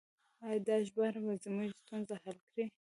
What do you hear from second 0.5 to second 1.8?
دا ژباړه به زموږ